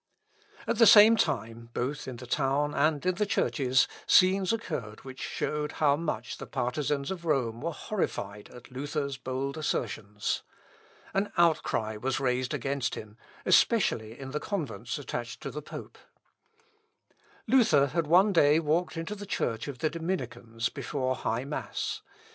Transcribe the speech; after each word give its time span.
At 0.65 0.79
the 0.79 0.87
same 0.87 1.15
time, 1.15 1.69
both 1.75 2.07
in 2.07 2.15
the 2.15 2.25
town 2.25 2.73
and 2.73 3.05
in 3.05 3.13
the 3.13 3.25
churches 3.27 3.87
scenes 4.07 4.51
occurred 4.51 5.03
which 5.03 5.21
showed 5.21 5.73
how 5.73 5.95
much 5.95 6.37
the 6.39 6.47
partisans 6.47 7.11
of 7.11 7.23
Rome 7.23 7.61
were 7.61 7.71
horrified 7.71 8.49
at 8.49 8.71
Luther's 8.71 9.17
bold 9.17 9.59
assertions. 9.59 10.41
An 11.13 11.31
outcry 11.37 11.97
was 11.97 12.19
raised 12.19 12.51
against 12.55 12.95
him, 12.95 13.15
especially 13.45 14.19
in 14.19 14.31
the 14.31 14.39
convents 14.39 14.97
attached 14.97 15.39
to 15.41 15.51
the 15.51 15.61
pope. 15.61 15.99
Luther 17.45 17.85
had 17.85 18.07
one 18.07 18.33
day 18.33 18.59
walked 18.59 18.97
into 18.97 19.13
the 19.13 19.27
church 19.27 19.67
of 19.67 19.77
the 19.77 19.89
Dominicans, 19.91 20.69
before 20.69 21.13
high 21.15 21.45
mass. 21.45 22.01